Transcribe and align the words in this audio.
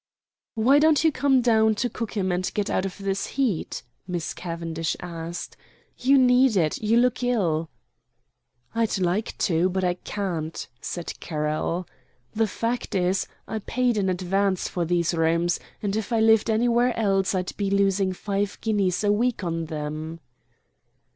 "Why 0.55 0.79
don't 0.79 1.03
you 1.03 1.11
come 1.11 1.41
down 1.43 1.75
to 1.75 1.87
Cookham 1.87 2.31
and 2.31 2.51
get 2.55 2.71
out 2.71 2.87
of 2.87 2.97
this 2.97 3.27
heat?" 3.37 3.83
Miss 4.07 4.33
Cavendish 4.33 4.97
asked. 4.99 5.55
"You 5.95 6.17
need 6.17 6.57
it; 6.57 6.79
you 6.81 6.97
look 6.97 7.21
ill." 7.21 7.69
"I'd 8.73 8.97
like 8.97 9.37
to, 9.37 9.69
but 9.69 9.83
I 9.83 9.93
can't," 9.93 10.67
said 10.81 11.13
Carroll. 11.19 11.87
"The 12.33 12.47
fact 12.47 12.95
is, 12.95 13.27
I 13.47 13.59
paid 13.59 13.95
in 13.95 14.09
advance 14.09 14.67
for 14.67 14.85
these 14.85 15.13
rooms, 15.13 15.59
and 15.83 15.95
if 15.95 16.11
I 16.11 16.19
lived 16.19 16.49
anywhere 16.49 16.97
else 16.97 17.35
I'd 17.35 17.55
be 17.55 17.69
losing 17.69 18.11
five 18.11 18.57
guineas 18.61 19.03
a 19.03 19.11
week 19.11 19.43
on 19.43 19.65
them." 19.65 20.19